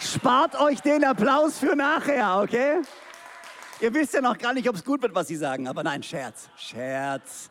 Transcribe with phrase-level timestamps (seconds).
[0.00, 2.80] spart euch den Applaus für nachher, okay?
[3.80, 6.02] Ihr wisst ja noch gar nicht, ob es gut wird, was sie sagen, aber nein,
[6.02, 7.50] Scherz, Scherz.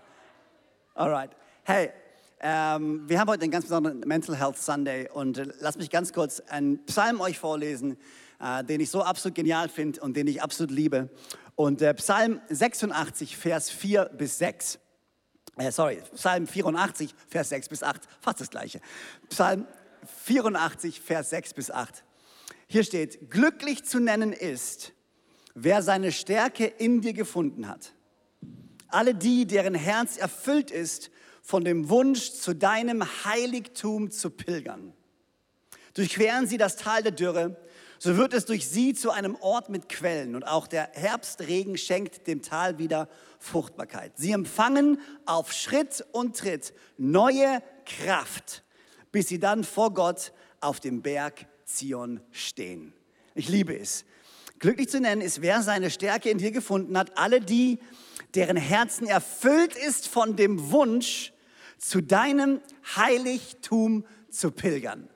[0.93, 1.31] Alright,
[1.63, 1.91] hey,
[2.41, 6.13] ähm, wir haben heute einen ganz besonderen Mental Health Sunday und äh, lasst mich ganz
[6.13, 7.97] kurz einen Psalm euch vorlesen,
[8.39, 11.09] äh, den ich so absolut genial finde und den ich absolut liebe.
[11.55, 14.79] Und äh, Psalm 86, Vers 4 bis 6.
[15.57, 18.79] Äh, sorry, Psalm 84, Vers 6 bis 8, fast das gleiche.
[19.29, 19.67] Psalm
[20.23, 22.03] 84, Vers 6 bis 8.
[22.71, 24.93] Hier steht, glücklich zu nennen ist,
[25.55, 27.93] wer seine Stärke in dir gefunden hat.
[28.89, 31.09] Alle die, deren Herz erfüllt ist
[31.41, 34.93] von dem Wunsch, zu deinem Heiligtum zu pilgern.
[35.95, 37.59] Durchqueren sie das Tal der Dürre,
[37.97, 42.27] so wird es durch sie zu einem Ort mit Quellen und auch der Herbstregen schenkt
[42.27, 43.09] dem Tal wieder
[43.39, 44.11] Fruchtbarkeit.
[44.15, 48.63] Sie empfangen auf Schritt und Tritt neue Kraft,
[49.11, 52.93] bis sie dann vor Gott auf dem Berg Zion stehen.
[53.35, 54.05] Ich liebe es.
[54.59, 57.79] Glücklich zu nennen ist, wer seine Stärke in dir gefunden hat, alle die,
[58.35, 61.31] deren Herzen erfüllt ist von dem Wunsch,
[61.77, 62.59] zu deinem
[62.95, 65.07] Heiligtum zu pilgern.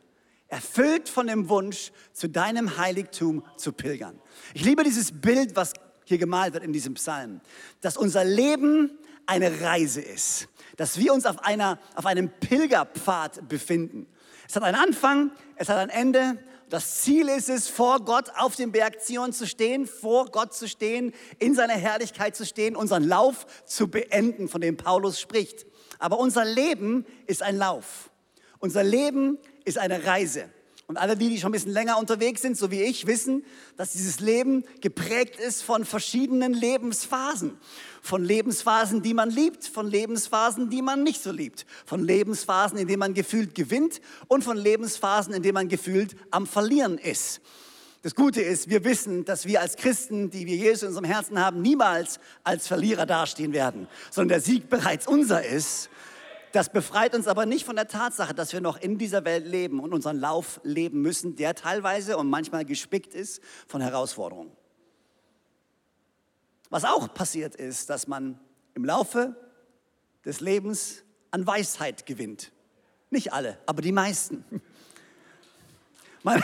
[0.47, 4.19] Erfüllt von dem Wunsch, zu deinem Heiligtum zu pilgern.
[4.53, 5.73] Ich liebe dieses Bild, was
[6.05, 7.41] hier gemalt wird in diesem Psalm,
[7.81, 8.91] dass unser Leben
[9.25, 14.07] eine Reise ist, dass wir uns auf, einer, auf einem Pilgerpfad befinden.
[14.53, 16.37] Es hat einen Anfang, es hat ein Ende.
[16.69, 20.67] Das Ziel ist es, vor Gott auf dem Berg Zion zu stehen, vor Gott zu
[20.67, 25.65] stehen, in seiner Herrlichkeit zu stehen, unseren Lauf zu beenden, von dem Paulus spricht.
[25.97, 28.11] Aber unser Leben ist ein Lauf.
[28.59, 30.51] Unser Leben ist eine Reise.
[30.85, 33.45] Und alle die, schon ein bisschen länger unterwegs sind, so wie ich, wissen,
[33.77, 37.57] dass dieses Leben geprägt ist von verschiedenen Lebensphasen.
[38.01, 41.65] Von Lebensphasen, die man liebt, von Lebensphasen, die man nicht so liebt.
[41.85, 46.45] Von Lebensphasen, in denen man gefühlt gewinnt und von Lebensphasen, in denen man gefühlt am
[46.45, 47.39] Verlieren ist.
[48.01, 51.39] Das Gute ist, wir wissen, dass wir als Christen, die wir Jesus in unserem Herzen
[51.39, 55.89] haben, niemals als Verlierer dastehen werden, sondern der Sieg bereits unser ist
[56.53, 59.79] das befreit uns aber nicht von der Tatsache, dass wir noch in dieser Welt leben
[59.79, 64.51] und unseren Lauf leben müssen, der teilweise und manchmal gespickt ist von Herausforderungen.
[66.69, 68.39] Was auch passiert ist, dass man
[68.75, 69.35] im Laufe
[70.25, 72.51] des Lebens an Weisheit gewinnt.
[73.09, 74.45] Nicht alle, aber die meisten.
[76.25, 76.41] Man,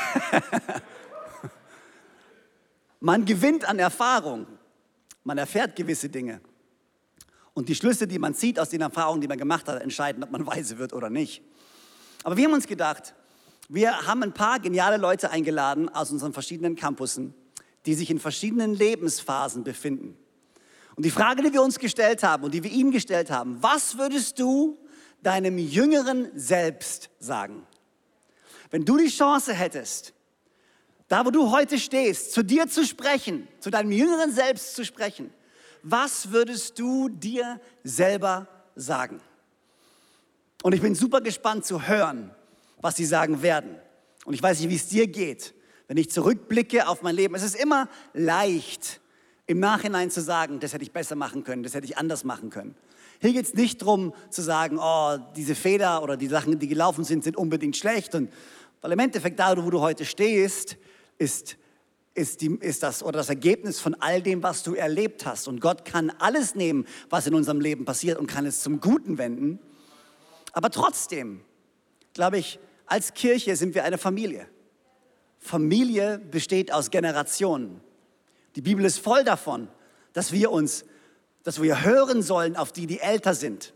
[2.99, 4.45] man gewinnt an Erfahrung.
[5.23, 6.41] Man erfährt gewisse Dinge.
[7.59, 10.31] Und die Schlüsse, die man zieht aus den Erfahrungen, die man gemacht hat, entscheiden, ob
[10.31, 11.41] man weise wird oder nicht.
[12.23, 13.13] Aber wir haben uns gedacht,
[13.67, 17.33] wir haben ein paar geniale Leute eingeladen aus unseren verschiedenen Campussen,
[17.85, 20.17] die sich in verschiedenen Lebensphasen befinden.
[20.95, 23.97] Und die Frage, die wir uns gestellt haben und die wir ihnen gestellt haben, was
[23.97, 24.79] würdest du
[25.21, 27.67] deinem jüngeren Selbst sagen?
[28.71, 30.13] Wenn du die Chance hättest,
[31.09, 35.33] da wo du heute stehst, zu dir zu sprechen, zu deinem jüngeren Selbst zu sprechen,
[35.83, 39.21] was würdest du dir selber sagen?
[40.63, 42.31] Und ich bin super gespannt zu hören,
[42.81, 43.75] was sie sagen werden.
[44.25, 45.53] Und ich weiß nicht, wie es dir geht,
[45.87, 47.35] wenn ich zurückblicke auf mein Leben.
[47.35, 48.99] Es ist immer leicht,
[49.47, 52.49] im Nachhinein zu sagen, das hätte ich besser machen können, das hätte ich anders machen
[52.49, 52.75] können.
[53.21, 57.03] Hier geht es nicht darum zu sagen, oh, diese Fehler oder die Sachen, die gelaufen
[57.03, 58.15] sind, sind unbedingt schlecht.
[58.15, 58.31] Und,
[58.81, 60.77] weil im Endeffekt, da wo du heute stehst,
[61.17, 61.57] ist
[62.19, 65.47] ist, die, ist das oder das Ergebnis von all dem, was du erlebt hast.
[65.47, 69.17] Und Gott kann alles nehmen, was in unserem Leben passiert und kann es zum Guten
[69.17, 69.59] wenden.
[70.51, 71.41] Aber trotzdem,
[72.13, 74.47] glaube ich, als Kirche sind wir eine Familie.
[75.39, 77.79] Familie besteht aus Generationen.
[78.55, 79.69] Die Bibel ist voll davon,
[80.11, 80.83] dass wir uns,
[81.43, 83.73] dass wir hören sollen auf die, die älter sind,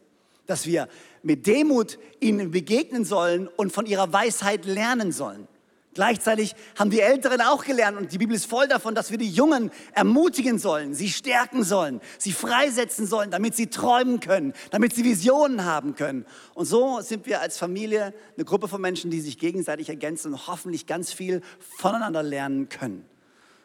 [0.47, 0.89] dass wir
[1.21, 5.47] mit Demut ihnen begegnen sollen und von ihrer Weisheit lernen sollen.
[5.93, 9.29] Gleichzeitig haben die Älteren auch gelernt und die Bibel ist voll davon, dass wir die
[9.29, 15.03] Jungen ermutigen sollen, sie stärken sollen, sie freisetzen sollen, damit sie träumen können, damit sie
[15.03, 16.25] Visionen haben können.
[16.55, 20.47] Und so sind wir als Familie eine Gruppe von Menschen, die sich gegenseitig ergänzen und
[20.47, 23.05] hoffentlich ganz viel voneinander lernen können.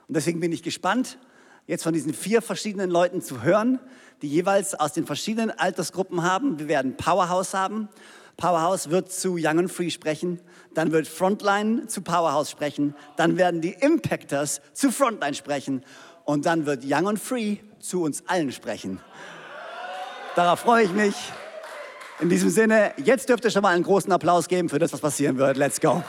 [0.07, 1.19] Und deswegen bin ich gespannt,
[1.67, 3.79] jetzt von diesen vier verschiedenen Leuten zu hören,
[4.21, 6.59] die jeweils aus den verschiedenen Altersgruppen haben.
[6.59, 7.89] Wir werden Powerhouse haben
[8.38, 10.40] Powerhouse wird zu Young and Free sprechen,
[10.73, 15.85] dann wird Frontline zu Powerhouse sprechen, dann werden die Impactors zu Frontline sprechen
[16.25, 19.00] und dann wird Young and Free zu uns allen sprechen.
[20.37, 21.17] Darauf freue ich mich.
[22.20, 25.00] In diesem Sinne, jetzt dürft ihr schon mal einen großen Applaus geben für das, was
[25.00, 25.56] passieren wird.
[25.56, 26.05] Let's go.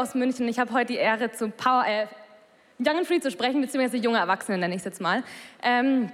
[0.00, 0.48] Aus München.
[0.48, 2.06] Ich habe heute die Ehre, zu Power, äh,
[2.78, 5.22] Young and Free zu sprechen, beziehungsweise junge Erwachsene nenne ich es jetzt mal.
[5.62, 6.10] Ähm,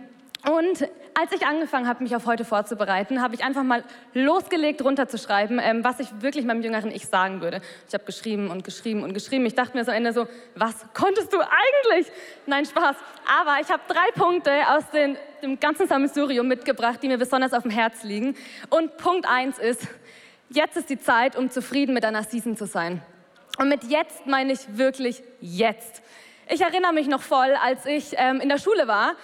[0.51, 5.61] und als ich angefangen habe, mich auf heute vorzubereiten, habe ich einfach mal losgelegt, runterzuschreiben,
[5.63, 7.61] ähm, was ich wirklich meinem jüngeren Ich sagen würde.
[7.87, 9.47] Ich habe geschrieben und geschrieben und geschrieben.
[9.47, 12.11] Ich dachte mir so am Ende so, was konntest du eigentlich?
[12.47, 12.97] Nein, Spaß.
[13.41, 17.63] Aber ich habe drei Punkte aus den, dem ganzen Sammelsurium mitgebracht, die mir besonders auf
[17.63, 18.35] dem Herz liegen.
[18.69, 19.87] Und Punkt eins ist,
[20.51, 23.01] jetzt ist die Zeit, um zufrieden mit einer Season zu sein.
[23.59, 26.03] Und mit jetzt meine ich wirklich jetzt.
[26.49, 29.15] Ich erinnere mich noch voll, als ich ähm, in der Schule war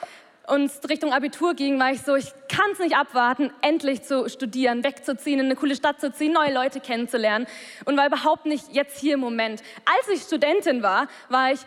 [0.47, 4.83] und Richtung Abitur ging, war ich so, ich kann es nicht abwarten, endlich zu studieren,
[4.83, 7.47] wegzuziehen, in eine coole Stadt zu ziehen, neue Leute kennenzulernen
[7.85, 9.63] und war überhaupt nicht jetzt hier im Moment.
[9.85, 11.61] Als ich Studentin war, war ich,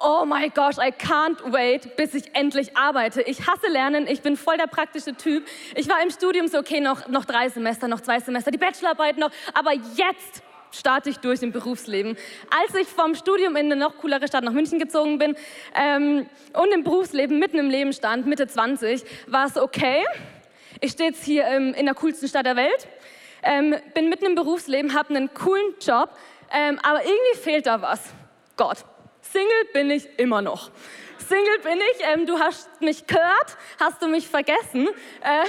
[0.00, 3.22] oh my gosh, I can't wait, bis ich endlich arbeite.
[3.22, 5.46] Ich hasse Lernen, ich bin voll der praktische Typ.
[5.74, 9.18] Ich war im Studium so, okay, noch, noch drei Semester, noch zwei Semester, die Bachelorarbeit
[9.18, 10.42] noch, aber jetzt
[10.72, 12.16] starte ich durch im Berufsleben.
[12.50, 15.36] Als ich vom Studium in eine noch coolere Stadt nach München gezogen bin
[15.74, 20.04] ähm, und im Berufsleben mitten im Leben stand, Mitte 20, war es okay.
[20.80, 22.88] Ich stehe jetzt hier ähm, in der coolsten Stadt der Welt,
[23.42, 26.10] ähm, bin mitten im Berufsleben, habe einen coolen Job,
[26.52, 28.00] ähm, aber irgendwie fehlt da was.
[28.56, 28.84] Gott,
[29.32, 30.70] Single bin ich immer noch.
[31.18, 32.04] Single bin ich.
[32.12, 34.88] Ähm, du hast mich gehört, hast du mich vergessen.
[35.22, 35.44] Äh,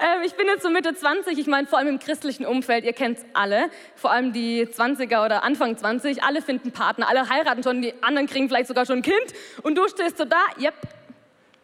[0.22, 2.92] äh, ich bin jetzt so Mitte 20, ich meine vor allem im christlichen Umfeld, ihr
[2.92, 7.62] kennt es alle, vor allem die 20er oder Anfang 20, alle finden Partner, alle heiraten
[7.62, 9.32] schon, die anderen kriegen vielleicht sogar schon ein Kind
[9.62, 10.74] und du stehst so da, yep,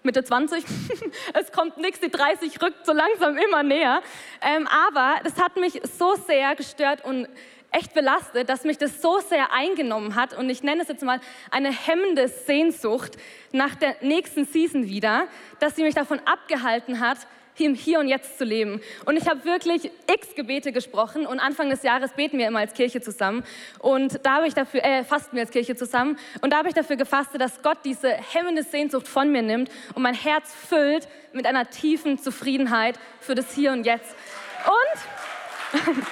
[0.04, 0.64] Mitte 20.
[1.34, 4.02] es kommt nichts, die 30 rückt so langsam immer näher.
[4.40, 7.28] Ähm, aber das hat mich so sehr gestört und
[7.72, 11.20] echt belastet, dass mich das so sehr eingenommen hat und ich nenne es jetzt mal
[11.50, 13.16] eine hemmende Sehnsucht
[13.50, 15.26] nach der nächsten Season wieder,
[15.58, 17.18] dass sie mich davon abgehalten hat,
[17.58, 18.80] im Hier und Jetzt zu leben.
[19.04, 22.74] Und ich habe wirklich x Gebete gesprochen und Anfang des Jahres beten wir immer als
[22.74, 23.44] Kirche zusammen
[23.78, 26.74] und da habe ich dafür, äh, fasten wir als Kirche zusammen und da habe ich
[26.74, 31.46] dafür gefastet, dass Gott diese hemmende Sehnsucht von mir nimmt und mein Herz füllt mit
[31.46, 34.14] einer tiefen Zufriedenheit für das Hier und Jetzt.
[34.66, 36.02] Und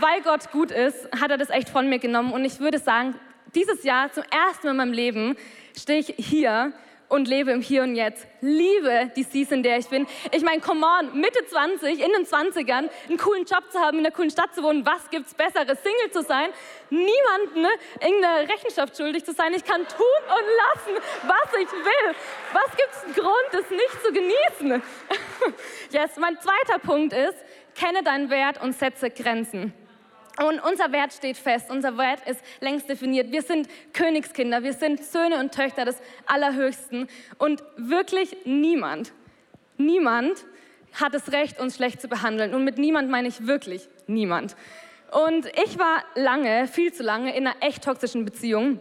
[0.00, 2.32] weil Gott gut ist, hat er das echt von mir genommen.
[2.32, 3.14] Und ich würde sagen,
[3.54, 5.36] dieses Jahr zum ersten Mal in meinem Leben
[5.74, 6.72] stehe ich hier
[7.08, 8.26] und lebe im Hier und Jetzt.
[8.40, 10.06] Liebe die Season, in der ich bin.
[10.32, 14.06] Ich meine, come on, Mitte 20, in den 20ern, einen coolen Job zu haben, in
[14.06, 14.84] einer coolen Stadt zu wohnen.
[14.84, 15.78] Was gibt's Besseres?
[15.82, 16.50] Single zu sein,
[16.90, 17.68] niemandem ne,
[18.00, 19.54] irgendeine Rechenschaft schuldig zu sein.
[19.54, 22.14] Ich kann tun und lassen, was ich will.
[22.52, 24.82] Was gibt's einen Grund, das nicht zu genießen?
[25.90, 27.36] yes, mein zweiter Punkt ist,
[27.74, 29.72] kenne deinen Wert und setze Grenzen.
[30.44, 33.32] Und unser Wert steht fest, unser Wert ist längst definiert.
[33.32, 35.96] Wir sind Königskinder, wir sind Söhne und Töchter des
[36.26, 37.08] Allerhöchsten.
[37.38, 39.12] Und wirklich niemand,
[39.78, 40.44] niemand
[40.92, 42.54] hat das Recht, uns schlecht zu behandeln.
[42.54, 44.56] Und mit niemand meine ich wirklich niemand.
[45.10, 48.80] Und ich war lange, viel zu lange, in einer echt toxischen Beziehung.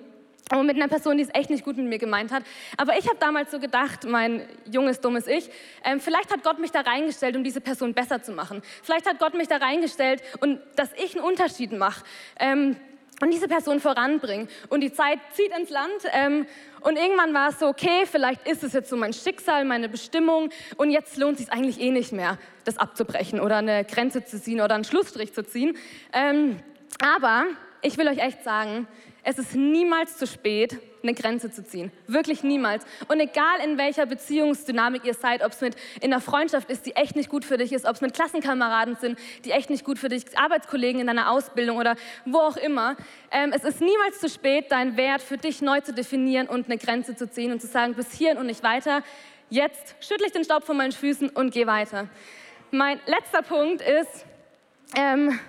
[0.51, 2.43] Und mit einer Person, die es echt nicht gut mit mir gemeint hat.
[2.77, 5.49] Aber ich habe damals so gedacht, mein junges, dummes Ich,
[5.83, 8.61] ähm, vielleicht hat Gott mich da reingestellt, um diese Person besser zu machen.
[8.83, 12.03] Vielleicht hat Gott mich da reingestellt, und dass ich einen Unterschied mache.
[12.39, 12.75] Ähm,
[13.21, 14.49] und diese Person voranbringen.
[14.69, 16.03] Und die Zeit zieht ins Land.
[16.11, 16.45] Ähm,
[16.81, 20.49] und irgendwann war es so, okay, vielleicht ist es jetzt so mein Schicksal, meine Bestimmung.
[20.75, 24.39] Und jetzt lohnt es sich eigentlich eh nicht mehr, das abzubrechen oder eine Grenze zu
[24.39, 25.77] ziehen oder einen Schlussstrich zu ziehen.
[26.11, 26.59] Ähm,
[26.99, 27.45] aber
[27.81, 28.87] ich will euch echt sagen,
[29.27, 31.91] es ist niemals zu spät, eine Grenze zu ziehen.
[32.05, 32.85] Wirklich niemals.
[33.07, 36.95] Und egal in welcher Beziehungsdynamik ihr seid, ob es mit in einer Freundschaft ist, die
[36.95, 39.97] echt nicht gut für dich ist, ob es mit Klassenkameraden sind, die echt nicht gut
[39.97, 42.95] für dich, Arbeitskollegen in deiner Ausbildung oder wo auch immer,
[43.31, 46.77] ähm, es ist niemals zu spät, deinen Wert für dich neu zu definieren und eine
[46.77, 49.01] Grenze zu ziehen und zu sagen, bis hierhin und nicht weiter.
[49.49, 52.09] Jetzt schüttle ich den Staub von meinen Füßen und gehe weiter.
[52.69, 54.25] Mein letzter Punkt ist,
[54.95, 55.39] ähm,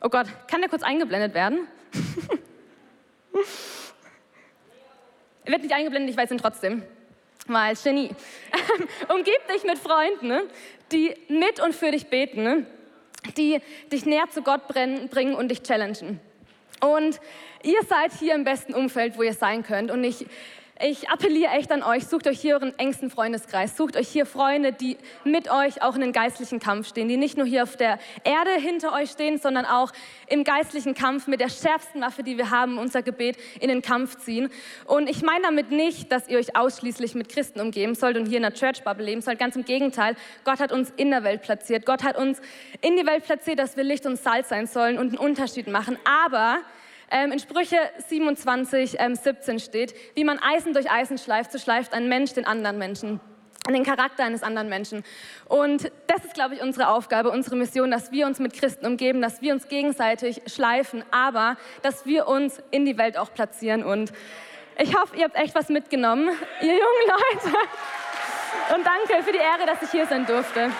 [0.00, 1.68] oh Gott, kann der kurz eingeblendet werden?
[5.44, 6.82] Wird nicht eingeblendet, ich weiß ihn trotzdem.
[7.46, 8.10] Weil Genie.
[9.08, 10.42] Umgib dich mit Freunden, ne,
[10.92, 12.66] die mit und für dich beten, ne,
[13.36, 16.20] die dich näher zu Gott bringen und dich challengen.
[16.80, 17.20] Und
[17.62, 19.90] ihr seid hier im besten Umfeld, wo ihr sein könnt.
[19.90, 20.26] Und ich
[20.82, 24.72] ich appelliere echt an euch, sucht euch hier euren engsten Freundeskreis, sucht euch hier Freunde,
[24.72, 27.98] die mit euch auch in den geistlichen Kampf stehen, die nicht nur hier auf der
[28.24, 29.92] Erde hinter euch stehen, sondern auch
[30.28, 34.16] im geistlichen Kampf mit der schärfsten Waffe, die wir haben, unser Gebet in den Kampf
[34.18, 34.48] ziehen.
[34.86, 38.38] Und ich meine damit nicht, dass ihr euch ausschließlich mit Christen umgeben sollt und hier
[38.38, 39.38] in der Church Bubble leben sollt.
[39.38, 41.84] Ganz im Gegenteil, Gott hat uns in der Welt platziert.
[41.84, 42.40] Gott hat uns
[42.80, 45.98] in die Welt platziert, dass wir Licht und Salz sein sollen und einen Unterschied machen.
[46.04, 46.60] Aber
[47.10, 47.76] ähm, in Sprüche
[48.08, 52.46] 27, ähm, 17 steht, wie man Eisen durch Eisen schleift, so schleift ein Mensch den
[52.46, 53.20] anderen Menschen
[53.68, 55.04] den Charakter eines anderen Menschen.
[55.46, 59.20] Und das ist, glaube ich, unsere Aufgabe, unsere Mission, dass wir uns mit Christen umgeben,
[59.20, 63.84] dass wir uns gegenseitig schleifen, aber dass wir uns in die Welt auch platzieren.
[63.84, 64.12] Und
[64.78, 66.30] ich hoffe, ihr habt echt was mitgenommen,
[66.62, 67.56] ihr jungen Leute.
[68.74, 70.70] Und danke für die Ehre, dass ich hier sein durfte.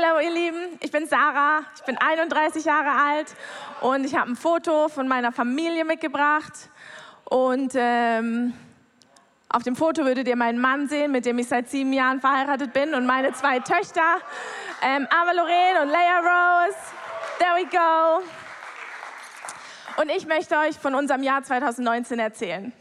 [0.00, 3.34] Hallo ihr Lieben, ich bin Sarah, ich bin 31 Jahre alt
[3.80, 6.52] und ich habe ein Foto von meiner Familie mitgebracht.
[7.24, 8.52] Und ähm,
[9.48, 12.72] auf dem Foto würdet ihr meinen Mann sehen, mit dem ich seit sieben Jahren verheiratet
[12.72, 14.18] bin und meine zwei Töchter,
[14.82, 16.78] ähm, Ava Lorraine und Leia Rose.
[17.38, 18.22] There we go.
[20.00, 22.72] Und ich möchte euch von unserem Jahr 2019 erzählen.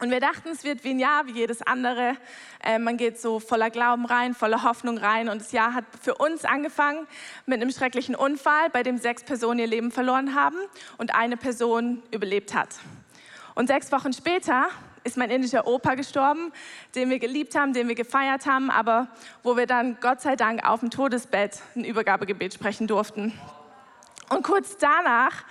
[0.00, 2.16] Und wir dachten, es wird wie ein Jahr, wie jedes andere.
[2.64, 5.28] Äh, man geht so voller Glauben rein, voller Hoffnung rein.
[5.28, 7.06] Und das Jahr hat für uns angefangen
[7.44, 10.56] mit einem schrecklichen Unfall, bei dem sechs Personen ihr Leben verloren haben
[10.96, 12.76] und eine Person überlebt hat.
[13.54, 14.68] Und sechs Wochen später
[15.04, 16.50] ist mein indischer Opa gestorben,
[16.94, 19.08] den wir geliebt haben, den wir gefeiert haben, aber
[19.42, 23.38] wo wir dann Gott sei Dank auf dem Todesbett ein Übergabegebet sprechen durften.
[24.30, 25.44] Und kurz danach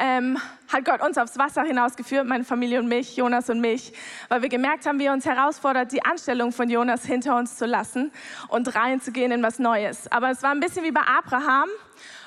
[0.00, 0.38] ähm,
[0.72, 3.92] hat Gott uns aufs Wasser hinausgeführt, meine Familie und mich, Jonas und mich,
[4.28, 7.66] weil wir gemerkt haben, wie er uns herausfordert, die Anstellung von Jonas hinter uns zu
[7.66, 8.10] lassen
[8.48, 10.10] und reinzugehen in was Neues.
[10.10, 11.68] Aber es war ein bisschen wie bei Abraham,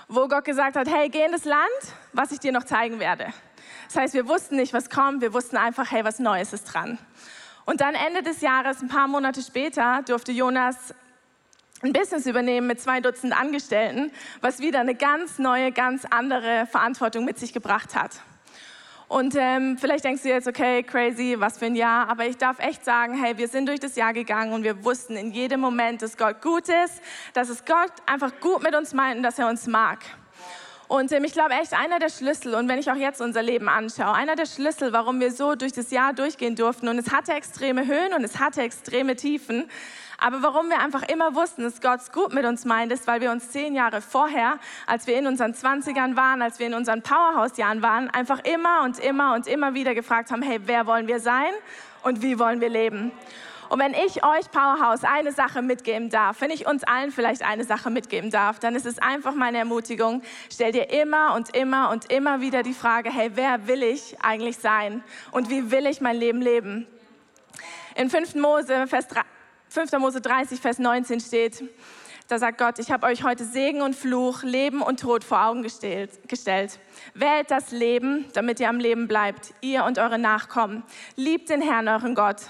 [0.07, 1.61] wo Gott gesagt hat, hey, geh in das Land,
[2.13, 3.27] was ich dir noch zeigen werde.
[3.87, 6.99] Das heißt, wir wussten nicht, was kommt, wir wussten einfach, hey, was Neues ist dran.
[7.65, 10.93] Und dann Ende des Jahres, ein paar Monate später, durfte Jonas
[11.83, 14.11] ein Business übernehmen mit zwei Dutzend Angestellten,
[14.41, 18.11] was wieder eine ganz neue, ganz andere Verantwortung mit sich gebracht hat.
[19.09, 22.09] Und ähm, vielleicht denkst du jetzt, okay, crazy, was für ein Jahr.
[22.09, 25.15] Aber ich darf echt sagen, hey, wir sind durch das Jahr gegangen und wir wussten
[25.15, 27.01] in jedem Moment, dass Gott gut ist,
[27.33, 29.99] dass es Gott einfach gut mit uns meint und dass er uns mag.
[30.87, 33.67] Und ähm, ich glaube echt, einer der Schlüssel, und wenn ich auch jetzt unser Leben
[33.69, 37.33] anschaue, einer der Schlüssel, warum wir so durch das Jahr durchgehen durften, und es hatte
[37.33, 39.69] extreme Höhen und es hatte extreme Tiefen,
[40.23, 43.19] aber warum wir einfach immer wussten, dass Gott es gut mit uns meint, ist, weil
[43.19, 47.01] wir uns zehn Jahre vorher, als wir in unseren Zwanzigern waren, als wir in unseren
[47.01, 51.19] Powerhouse-Jahren waren, einfach immer und immer und immer wieder gefragt haben, hey, wer wollen wir
[51.19, 51.51] sein
[52.03, 53.11] und wie wollen wir leben?
[53.67, 57.65] Und wenn ich euch Powerhouse eine Sache mitgeben darf, wenn ich uns allen vielleicht eine
[57.65, 62.09] Sache mitgeben darf, dann ist es einfach meine Ermutigung, stell dir immer und immer und
[62.13, 66.15] immer wieder die Frage, hey, wer will ich eigentlich sein und wie will ich mein
[66.15, 66.87] Leben leben?
[67.95, 68.35] In 5.
[68.35, 69.21] Mose, Vers 3,
[69.73, 69.91] 5.
[69.93, 71.63] Mose 30, Vers 19 steht,
[72.27, 75.63] da sagt Gott, ich habe euch heute Segen und Fluch, Leben und Tod vor Augen
[75.63, 76.77] gestellt, gestellt.
[77.15, 80.83] Wählt das Leben, damit ihr am Leben bleibt, ihr und eure Nachkommen.
[81.15, 82.41] Liebt den Herrn, euren Gott.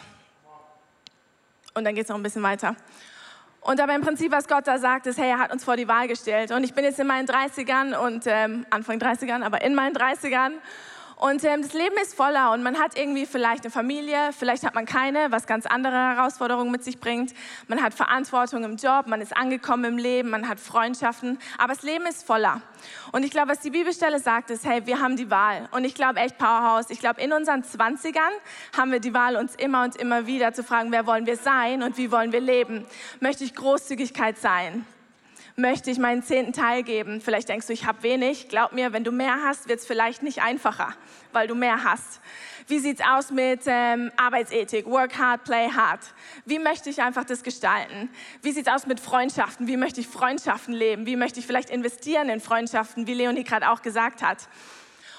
[1.74, 2.75] Und dann geht es noch ein bisschen weiter.
[3.62, 5.88] Und aber im Prinzip, was Gott da sagt, ist, hey, er hat uns vor die
[5.88, 6.51] Wahl gestellt.
[6.51, 10.56] Und ich bin jetzt in meinen 30ern und ähm, Anfang 30ern, aber in meinen 30ern.
[11.24, 14.75] Und ähm, das Leben ist voller und man hat irgendwie vielleicht eine Familie, vielleicht hat
[14.75, 17.34] man keine, was ganz andere Herausforderungen mit sich bringt.
[17.70, 21.84] Man hat Verantwortung im Job, man ist angekommen im Leben, man hat Freundschaften, aber das
[21.84, 22.62] Leben ist voller.
[23.13, 25.70] Und ich glaube, was die Bibelstelle sagt, ist, hey, wir haben die Wahl.
[25.72, 26.89] Und ich glaube echt Powerhouse.
[26.89, 28.20] Ich glaube, in unseren 20ern
[28.75, 31.84] haben wir die Wahl, uns immer und immer wieder zu fragen, wer wollen wir sein
[31.84, 32.86] und wie wollen wir leben?
[33.22, 34.86] Möchte ich Großzügigkeit sein?
[35.56, 37.22] Möchte ich meinen zehnten Teil geben.
[37.22, 38.50] Vielleicht denkst du, ich habe wenig.
[38.50, 40.94] Glaub mir, wenn du mehr hast, wird es vielleicht nicht einfacher,
[41.32, 42.22] weil du mehr hast.
[42.68, 44.86] Wie sieht es aus mit ähm, Arbeitsethik?
[44.86, 46.00] Work hard, play hard.
[46.46, 48.10] Wie möchte ich einfach das gestalten?
[48.42, 49.68] Wie sieht es aus mit Freundschaften?
[49.68, 51.06] Wie möchte ich Freundschaften leben?
[51.06, 54.48] Wie möchte ich vielleicht investieren in Freundschaften, wie Leonie gerade auch gesagt hat?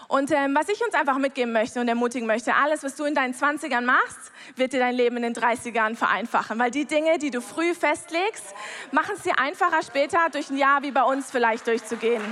[0.08, 3.14] Und ähm, was ich uns einfach mitgeben möchte und ermutigen möchte, alles, was du in
[3.14, 6.58] deinen 20ern machst, wird dir dein Leben in den 30ern vereinfachen.
[6.58, 8.54] Weil die Dinge, die du früh festlegst,
[8.92, 12.22] machen es dir einfacher, später durch ein Jahr wie bei uns vielleicht durchzugehen.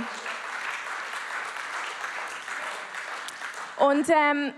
[3.77, 4.53] Und ähm,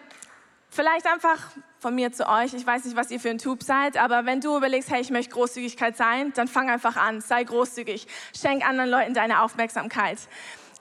[0.69, 1.39] vielleicht einfach
[1.79, 4.41] von mir zu euch, ich weiß nicht, was ihr für ein Typ seid, aber wenn
[4.41, 8.07] du überlegst, hey, ich möchte Großzügigkeit sein, dann fang einfach an, sei großzügig,
[8.39, 10.17] schenk anderen Leuten deine Aufmerksamkeit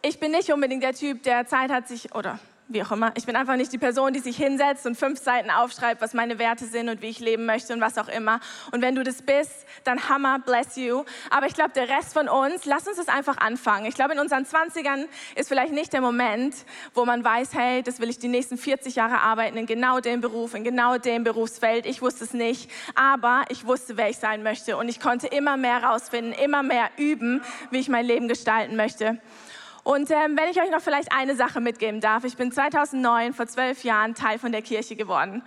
[0.04, 3.12] ich bin nicht unbedingt der Typ, der Zeit hat, sich oder wie auch immer.
[3.14, 6.38] Ich bin einfach nicht die Person, die sich hinsetzt und fünf Seiten aufschreibt, was meine
[6.38, 8.40] Werte sind und wie ich leben möchte und was auch immer.
[8.72, 11.04] Und wenn du das bist, dann Hammer, bless you.
[11.30, 13.86] Aber ich glaube, der Rest von uns, lass uns das einfach anfangen.
[13.86, 16.54] Ich glaube, in unseren 20ern ist vielleicht nicht der Moment,
[16.94, 20.20] wo man weiß, hey, das will ich die nächsten 40 Jahre arbeiten in genau dem
[20.22, 21.84] Beruf, in genau dem Berufsfeld.
[21.84, 25.56] Ich wusste es nicht, aber ich wusste, wer ich sein möchte und ich konnte immer
[25.58, 29.18] mehr herausfinden, immer mehr üben, wie ich mein Leben gestalten möchte.
[29.84, 33.46] Und ähm, wenn ich euch noch vielleicht eine Sache mitgeben darf, ich bin 2009, vor
[33.46, 35.42] zwölf Jahren, Teil von der Kirche geworden.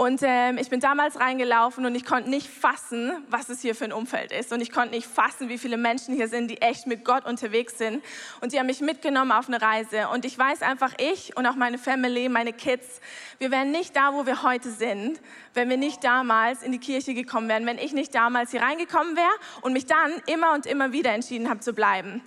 [0.00, 3.84] Und ähm, ich bin damals reingelaufen und ich konnte nicht fassen, was es hier für
[3.84, 4.50] ein Umfeld ist.
[4.50, 7.76] Und ich konnte nicht fassen, wie viele Menschen hier sind, die echt mit Gott unterwegs
[7.76, 8.02] sind.
[8.40, 10.08] Und die haben mich mitgenommen auf eine Reise.
[10.08, 13.02] Und ich weiß einfach, ich und auch meine Family, meine Kids,
[13.38, 15.20] wir wären nicht da, wo wir heute sind,
[15.52, 19.16] wenn wir nicht damals in die Kirche gekommen wären, wenn ich nicht damals hier reingekommen
[19.16, 19.28] wäre
[19.60, 22.22] und mich dann immer und immer wieder entschieden habe zu bleiben.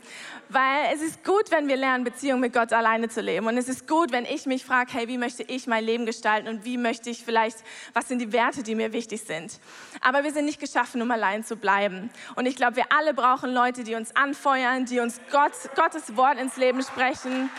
[0.49, 3.47] Weil es ist gut, wenn wir lernen, Beziehung mit Gott alleine zu leben.
[3.47, 6.47] Und es ist gut, wenn ich mich frage, hey, wie möchte ich mein Leben gestalten
[6.47, 7.62] und wie möchte ich vielleicht,
[7.93, 9.59] was sind die Werte, die mir wichtig sind.
[10.01, 12.09] Aber wir sind nicht geschaffen, um allein zu bleiben.
[12.35, 16.39] Und ich glaube, wir alle brauchen Leute, die uns anfeuern, die uns Gott, Gottes Wort
[16.39, 17.49] ins Leben sprechen,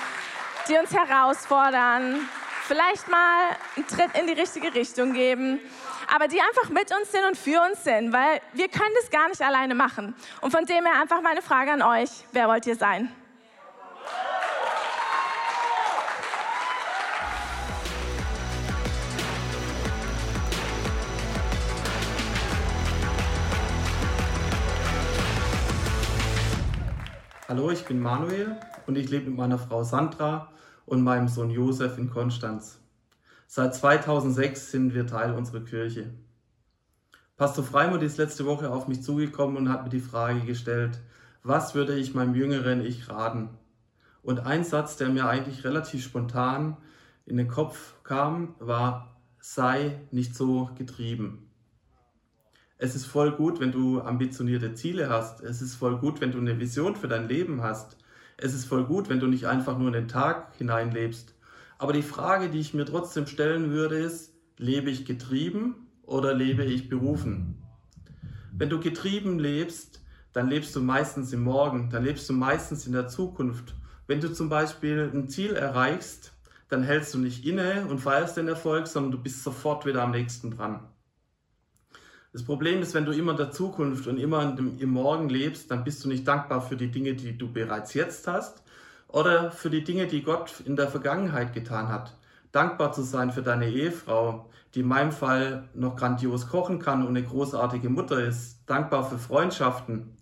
[0.68, 2.20] die uns herausfordern,
[2.66, 5.60] vielleicht mal einen Tritt in die richtige Richtung geben
[6.12, 9.28] aber die einfach mit uns sind und für uns sind, weil wir können das gar
[9.28, 10.14] nicht alleine machen.
[10.40, 13.10] Und von dem her einfach meine Frage an euch, wer wollt ihr sein?
[27.46, 30.50] Hallo, ich bin Manuel und ich lebe mit meiner Frau Sandra
[30.86, 32.80] und meinem Sohn Josef in Konstanz.
[33.46, 36.14] Seit 2006 sind wir Teil unserer Kirche.
[37.36, 41.02] Pastor Freimund ist letzte Woche auf mich zugekommen und hat mir die Frage gestellt,
[41.42, 43.50] was würde ich meinem jüngeren Ich raten?
[44.22, 46.78] Und ein Satz, der mir eigentlich relativ spontan
[47.26, 51.43] in den Kopf kam, war, sei nicht so getrieben.
[52.84, 55.40] Es ist voll gut, wenn du ambitionierte Ziele hast.
[55.40, 57.96] Es ist voll gut, wenn du eine Vision für dein Leben hast.
[58.36, 61.34] Es ist voll gut, wenn du nicht einfach nur in den Tag hineinlebst,
[61.78, 66.62] aber die Frage, die ich mir trotzdem stellen würde, ist, lebe ich getrieben oder lebe
[66.62, 67.56] ich berufen?
[68.52, 70.02] Wenn du getrieben lebst,
[70.34, 73.74] dann lebst du meistens im Morgen, dann lebst du meistens in der Zukunft.
[74.06, 76.32] Wenn du zum Beispiel ein Ziel erreichst,
[76.68, 80.10] dann hältst du nicht inne und feierst den Erfolg, sondern du bist sofort wieder am
[80.10, 80.80] nächsten dran.
[82.34, 85.84] Das Problem ist, wenn du immer in der Zukunft und immer im Morgen lebst, dann
[85.84, 88.60] bist du nicht dankbar für die Dinge, die du bereits jetzt hast,
[89.06, 92.12] oder für die Dinge, die Gott in der Vergangenheit getan hat.
[92.50, 97.10] Dankbar zu sein für deine Ehefrau, die in meinem Fall noch grandios kochen kann und
[97.10, 98.58] eine großartige Mutter ist.
[98.66, 100.16] Dankbar für Freundschaften,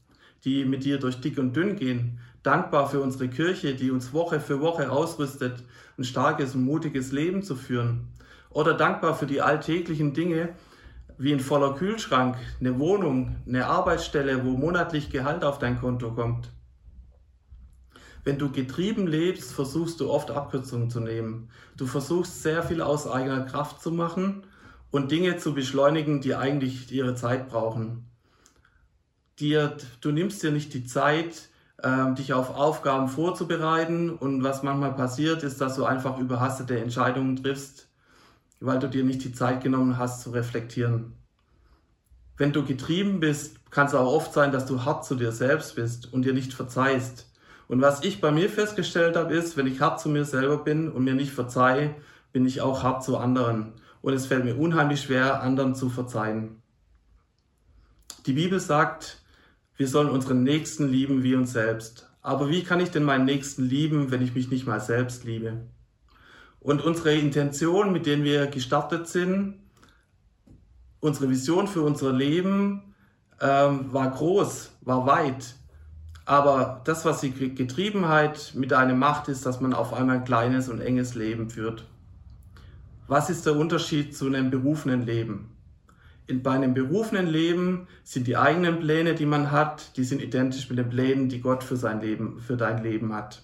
[0.45, 2.19] die mit dir durch dick und dünn gehen.
[2.43, 5.65] Dankbar für unsere Kirche, die uns Woche für Woche ausrüstet,
[5.97, 8.09] ein starkes und mutiges Leben zu führen.
[8.51, 10.51] Oder dankbar für die alltäglichen Dinge,
[11.19, 16.51] wie ein voller Kühlschrank, eine Wohnung, eine Arbeitsstelle, wo monatlich Gehalt auf dein Konto kommt.
[18.25, 21.51] Wenn du getrieben lebst, versuchst du oft Abkürzungen zu nehmen.
[21.77, 24.45] Du versuchst sehr viel aus eigener Kraft zu machen
[24.93, 28.07] und Dinge zu beschleunigen, die eigentlich ihre Zeit brauchen.
[29.41, 31.49] Dir, du nimmst dir nicht die Zeit,
[31.79, 37.37] äh, dich auf Aufgaben vorzubereiten und was manchmal passiert, ist, dass du einfach überhastete Entscheidungen
[37.37, 37.89] triffst,
[38.63, 41.13] weil du dir nicht die Zeit genommen hast zu reflektieren.
[42.37, 45.77] Wenn du getrieben bist, kann es auch oft sein, dass du hart zu dir selbst
[45.77, 47.31] bist und dir nicht verzeihst.
[47.69, 50.91] Und was ich bei mir festgestellt habe, ist, wenn ich hart zu mir selber bin
[50.91, 51.95] und mir nicht verzeihe,
[52.33, 53.73] bin ich auch hart zu anderen.
[54.01, 56.63] Und es fällt mir unheimlich schwer, anderen zu verzeihen.
[58.27, 59.23] Die Bibel sagt,
[59.77, 62.11] wir sollen unseren Nächsten lieben wie uns selbst.
[62.21, 65.63] Aber wie kann ich denn meinen Nächsten lieben, wenn ich mich nicht mal selbst liebe?
[66.63, 69.55] Und unsere Intention, mit denen wir gestartet sind,
[71.01, 72.95] unsere Vision für unser Leben
[73.41, 75.57] ähm, war groß, war weit.
[76.25, 80.25] Aber das, was sie getrieben hat mit einem Macht, ist, dass man auf einmal ein
[80.25, 81.85] kleines und enges Leben führt.
[83.09, 85.51] Was ist der Unterschied zu einem berufenen Leben?
[86.29, 90.71] In, bei einem berufenen Leben sind die eigenen Pläne, die man hat, die sind identisch
[90.71, 93.43] mit den Plänen, die Gott für sein Leben, für dein Leben hat.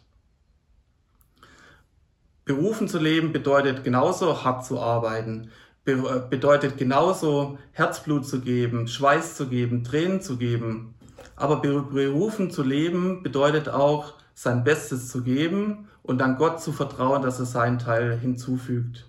[2.48, 5.50] Berufen zu leben bedeutet genauso hart zu arbeiten,
[5.84, 10.94] bedeutet genauso Herzblut zu geben, Schweiß zu geben, Tränen zu geben,
[11.36, 17.20] aber berufen zu leben bedeutet auch, sein Bestes zu geben und dann Gott zu vertrauen,
[17.20, 19.06] dass er seinen Teil hinzufügt.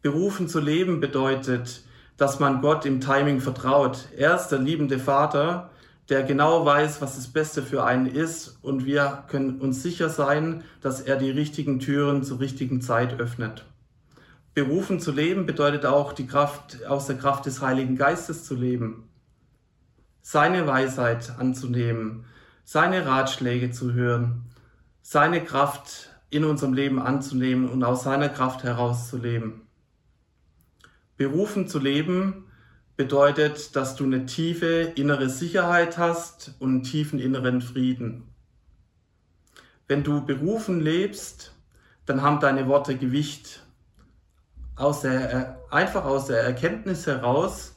[0.00, 1.82] Berufen zu leben bedeutet,
[2.18, 4.10] dass man Gott im Timing vertraut.
[4.16, 5.70] Er ist der liebende Vater,
[6.08, 10.62] der genau weiß, was das Beste für einen ist und wir können uns sicher sein,
[10.80, 13.64] dass er die richtigen Türen zur richtigen Zeit öffnet.
[14.52, 19.08] Berufen zu leben bedeutet auch die Kraft, aus der Kraft des Heiligen Geistes zu leben.
[20.20, 22.24] Seine Weisheit anzunehmen,
[22.64, 24.44] seine Ratschläge zu hören,
[25.02, 29.62] seine Kraft in unserem Leben anzunehmen und aus seiner Kraft heraus zu leben.
[31.16, 32.43] Berufen zu leben
[32.96, 38.28] bedeutet, dass du eine tiefe innere Sicherheit hast und einen tiefen inneren Frieden.
[39.86, 41.52] Wenn du berufen lebst,
[42.06, 43.60] dann haben deine Worte Gewicht.
[44.76, 47.76] Aus der, einfach aus der Erkenntnis heraus,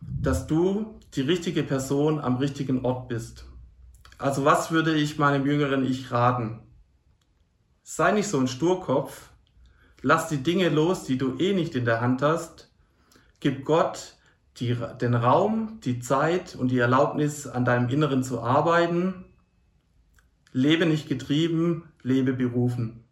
[0.00, 3.44] dass du die richtige Person am richtigen Ort bist.
[4.18, 6.60] Also was würde ich meinem jüngeren Ich raten?
[7.82, 9.30] Sei nicht so ein Sturkopf,
[10.00, 12.70] lass die Dinge los, die du eh nicht in der Hand hast,
[13.40, 14.14] gib Gott
[14.58, 19.24] die, den Raum, die Zeit und die Erlaubnis, an deinem Inneren zu arbeiten.
[20.52, 23.02] Lebe nicht getrieben, lebe berufen.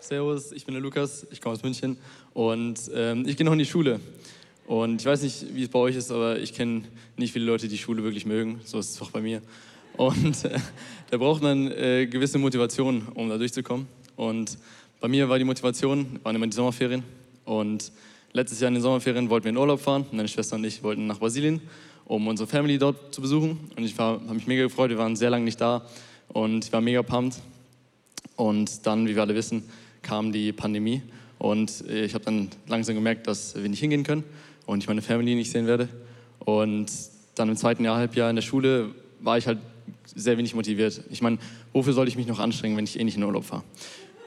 [0.00, 1.96] Servus, ich bin der Lukas, ich komme aus München
[2.34, 3.98] und ähm, ich gehe noch in die Schule.
[4.66, 6.82] Und ich weiß nicht, wie es bei euch ist, aber ich kenne
[7.16, 8.60] nicht viele Leute, die Schule wirklich mögen.
[8.64, 9.42] So ist es auch bei mir.
[9.96, 10.58] Und äh,
[11.10, 13.86] da braucht man äh, gewisse Motivation, um da durchzukommen.
[14.16, 14.56] Und
[15.00, 17.02] bei mir war die Motivation, waren immer die Sommerferien.
[17.44, 17.92] Und
[18.32, 20.06] letztes Jahr in den Sommerferien wollten wir in Urlaub fahren.
[20.12, 21.60] Meine Schwester und ich wollten nach Brasilien,
[22.04, 23.58] um unsere Family dort zu besuchen.
[23.76, 24.90] Und ich habe mich mega gefreut.
[24.90, 25.84] Wir waren sehr lange nicht da
[26.28, 27.38] und ich war mega pumped.
[28.36, 29.64] Und dann, wie wir alle wissen,
[30.02, 31.02] kam die Pandemie.
[31.38, 34.24] Und äh, ich habe dann langsam gemerkt, dass wir nicht hingehen können
[34.72, 35.88] und ich meine Family nicht sehen werde.
[36.40, 36.90] Und
[37.34, 39.58] dann im zweiten Jahr, Halbjahr in der Schule war ich halt
[40.14, 41.02] sehr wenig motiviert.
[41.10, 41.38] Ich meine,
[41.72, 43.62] wofür soll ich mich noch anstrengen, wenn ich eh nicht in Urlaub fahre?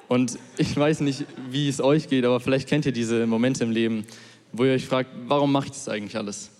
[0.07, 3.71] Und ich weiß nicht, wie es euch geht, aber vielleicht kennt ihr diese Momente im
[3.71, 4.05] Leben,
[4.51, 6.51] wo ihr euch fragt, warum mache ich das eigentlich alles?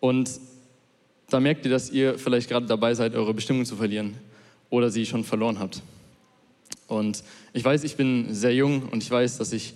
[0.00, 0.30] Und
[1.30, 4.14] da merkt ihr, dass ihr vielleicht gerade dabei seid, eure Bestimmung zu verlieren
[4.70, 5.82] oder sie schon verloren habt.
[6.86, 9.74] Und ich weiß, ich bin sehr jung und ich weiß, dass ich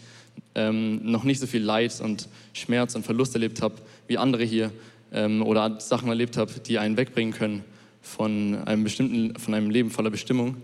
[0.54, 3.74] ähm, noch nicht so viel Leid und Schmerz und Verlust erlebt habe
[4.06, 4.72] wie andere hier
[5.12, 7.64] ähm, oder Sachen erlebt habe, die einen wegbringen können
[8.00, 10.56] von einem bestimmten, von einem Leben voller Bestimmung.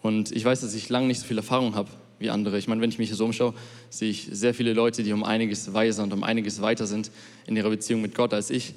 [0.00, 2.58] Und ich weiß, dass ich lange nicht so viel Erfahrung habe wie andere.
[2.58, 3.54] Ich meine, wenn ich mich hier so umschaue,
[3.90, 7.10] sehe ich sehr viele Leute, die um einiges weiser und um einiges weiter sind
[7.46, 8.74] in ihrer Beziehung mit Gott als ich.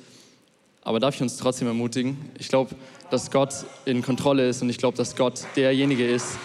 [0.84, 2.18] Aber darf ich uns trotzdem ermutigen?
[2.40, 2.76] Ich glaube,
[3.12, 3.54] dass Gott
[3.86, 6.38] in Kontrolle ist und ich glaube, dass Gott derjenige ist,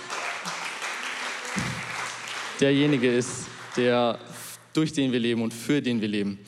[2.60, 4.18] derjenige ist, der,
[4.72, 6.38] durch den wir leben und für den wir leben.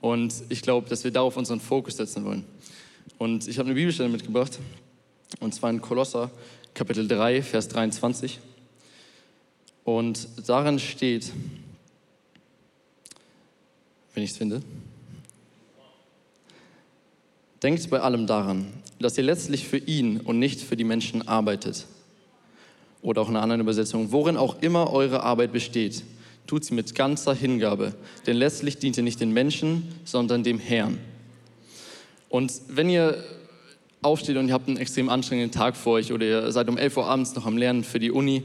[0.00, 2.44] Und ich glaube, dass wir darauf unseren Fokus setzen wollen.
[3.18, 4.58] Und ich habe eine Bibelstelle mitgebracht,
[5.40, 6.30] und zwar in Kolosser
[6.74, 8.40] Kapitel 3, Vers 23.
[9.84, 11.32] Und darin steht,
[14.14, 14.60] wenn ich es finde,
[17.62, 18.66] denkt bei allem daran,
[18.98, 21.86] dass ihr letztlich für ihn und nicht für die Menschen arbeitet.
[23.02, 26.02] Oder auch in einer anderen Übersetzung, worin auch immer eure Arbeit besteht,
[26.46, 27.94] tut sie mit ganzer Hingabe,
[28.26, 30.98] denn letztlich dient ihr nicht den Menschen, sondern dem Herrn.
[32.28, 33.22] Und wenn ihr
[34.02, 36.96] aufsteht und ihr habt einen extrem anstrengenden Tag vor euch oder ihr seid um 11
[36.96, 38.42] Uhr abends noch am Lernen für die Uni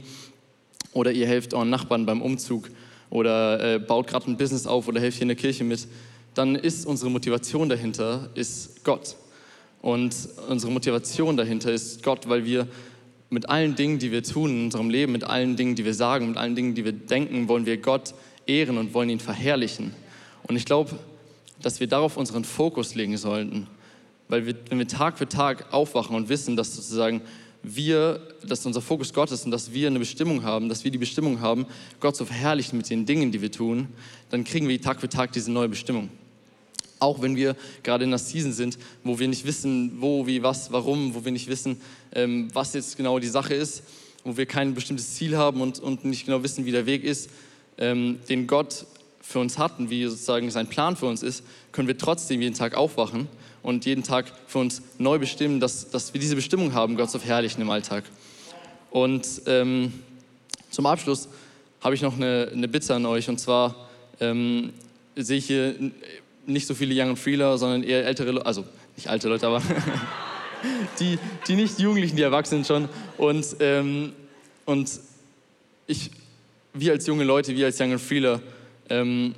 [0.93, 2.69] oder ihr helft euren Nachbarn beim Umzug
[3.09, 5.88] oder äh, baut gerade ein Business auf oder helft hier in der Kirche mit,
[6.33, 9.15] dann ist unsere Motivation dahinter ist Gott.
[9.81, 10.15] Und
[10.47, 12.67] unsere Motivation dahinter ist Gott, weil wir
[13.30, 16.30] mit allen Dingen, die wir tun in unserem Leben, mit allen Dingen, die wir sagen,
[16.30, 18.13] mit allen Dingen, die wir denken, wollen wir Gott
[18.48, 19.94] ehren und wollen ihn verherrlichen.
[20.44, 20.98] Und ich glaube,
[21.62, 23.68] dass wir darauf unseren Fokus legen sollten.
[24.28, 27.22] Weil wir, wenn wir Tag für Tag aufwachen und wissen, dass sozusagen
[27.62, 30.98] wir, dass unser Fokus Gott ist und dass wir eine Bestimmung haben, dass wir die
[30.98, 31.65] Bestimmung haben,
[32.00, 33.89] Gott zu verherrlichen mit den Dingen, die wir tun,
[34.30, 36.10] dann kriegen wir Tag für Tag diese neue Bestimmung.
[36.99, 40.71] Auch wenn wir gerade in einer Season sind, wo wir nicht wissen, wo, wie, was,
[40.71, 41.79] warum, wo wir nicht wissen,
[42.13, 43.83] ähm, was jetzt genau die Sache ist,
[44.23, 47.29] wo wir kein bestimmtes Ziel haben und, und nicht genau wissen, wie der Weg ist,
[47.77, 48.85] ähm, den Gott
[49.21, 52.55] für uns hat und wie sozusagen sein Plan für uns ist, können wir trotzdem jeden
[52.55, 53.27] Tag aufwachen
[53.62, 57.19] und jeden Tag für uns neu bestimmen, dass, dass wir diese Bestimmung haben, Gott zu
[57.19, 58.03] verherrlichen im Alltag.
[58.91, 59.93] Und ähm,
[60.71, 61.29] zum Abschluss
[61.81, 64.73] habe ich noch eine, eine, Bitte an euch und zwar ähm,
[65.15, 65.75] sehe ich hier
[66.49, 69.62] nicht so viele Young and Freeler, sondern eher ältere Leute, also nicht alte Leute, aber
[70.99, 72.89] die, die nicht Jugendlichen, die Erwachsenen schon.
[73.17, 74.13] Und, ähm,
[74.65, 74.99] und
[75.88, 76.12] ich,
[76.73, 78.41] wir als junge Leute, wir als Young and Freeler,
[78.89, 79.35] ähm,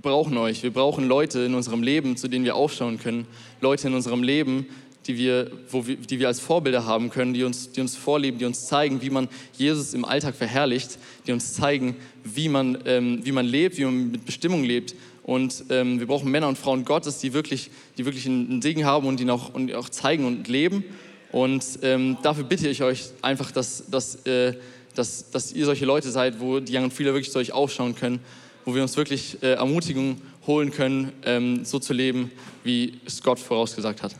[0.00, 0.62] brauchen euch.
[0.62, 3.26] Wir brauchen Leute in unserem Leben, zu denen wir aufschauen können.
[3.60, 4.66] Leute in unserem Leben,
[5.06, 8.38] die wir, wo wir, die wir als Vorbilder haben können, die uns, die uns vorleben,
[8.38, 13.20] die uns zeigen, wie man Jesus im Alltag verherrlicht, die uns zeigen, wie man, ähm,
[13.24, 14.94] wie man lebt, wie man mit Bestimmung lebt.
[15.28, 19.06] Und ähm, wir brauchen Männer und Frauen Gottes, die wirklich, die wirklich einen Segen haben
[19.06, 20.84] und ihn auch, und auch zeigen und leben.
[21.32, 24.54] Und ähm, dafür bitte ich euch einfach, dass, dass, äh,
[24.94, 28.20] dass, dass ihr solche Leute seid, wo die Young Freeler wirklich zu euch aufschauen können,
[28.64, 32.30] wo wir uns wirklich äh, Ermutigung holen können, ähm, so zu leben,
[32.64, 34.14] wie es Gott vorausgesagt hat.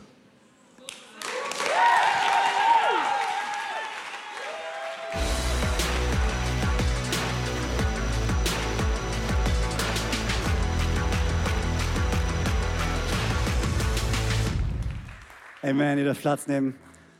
[15.69, 16.73] Amen, ihr dürft Platz nehmen.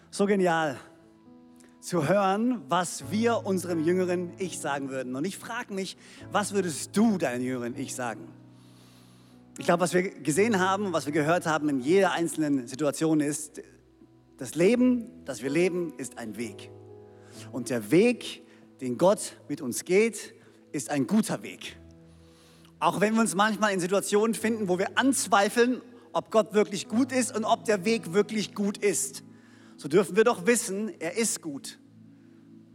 [0.10, 0.76] So genial
[1.82, 5.16] zu hören, was wir unserem jüngeren Ich sagen würden.
[5.16, 5.98] Und ich frage mich,
[6.32, 8.28] was würdest du deinem jüngeren Ich sagen?
[9.60, 13.62] Ich glaube, was wir gesehen haben, was wir gehört haben in jeder einzelnen Situation ist,
[14.38, 16.72] das Leben, das wir leben, ist ein Weg.
[17.52, 18.42] Und der Weg,
[18.82, 20.34] den Gott mit uns geht,
[20.72, 21.78] ist ein guter Weg.
[22.80, 25.84] Auch wenn wir uns manchmal in Situationen finden, wo wir anzweifeln,
[26.20, 29.24] ob Gott wirklich gut ist und ob der Weg wirklich gut ist
[29.80, 31.80] so dürfen wir doch wissen, er ist gut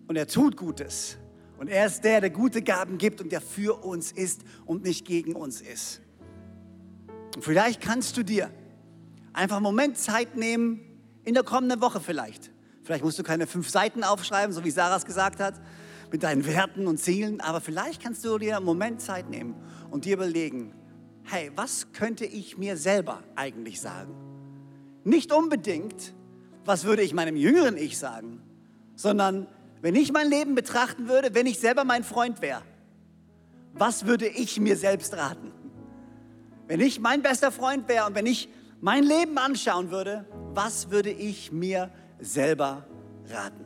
[0.09, 1.19] und er tut Gutes.
[1.59, 5.07] Und er ist der, der gute Gaben gibt und der für uns ist und nicht
[5.07, 6.01] gegen uns ist.
[7.37, 8.51] Und vielleicht kannst du dir
[9.35, 10.81] einfach einen Moment Zeit nehmen,
[11.25, 12.51] in der kommenden Woche vielleicht.
[12.83, 15.61] Vielleicht musst du keine fünf Seiten aufschreiben, so wie Sarah es gesagt hat,
[16.11, 19.55] mit deinen Werten und Zielen, aber vielleicht kannst du dir einen Moment Zeit nehmen
[19.91, 20.75] und dir überlegen,
[21.25, 24.15] hey, was könnte ich mir selber eigentlich sagen?
[25.05, 26.15] Nicht unbedingt,
[26.65, 28.41] was würde ich meinem jüngeren Ich sagen,
[28.95, 29.47] sondern
[29.81, 32.63] wenn ich mein Leben betrachten würde, wenn ich selber mein Freund wäre,
[33.75, 35.53] was würde ich mir selbst raten?
[36.67, 38.49] Wenn ich mein bester Freund wäre und wenn ich
[38.81, 42.87] mein Leben anschauen würde, was würde ich mir selber
[43.29, 43.65] raten?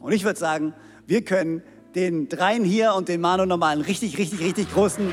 [0.00, 0.74] Und ich würde sagen,
[1.06, 1.62] wir können
[1.94, 5.12] den dreien hier und den Manu nochmal einen richtig, richtig, richtig großen,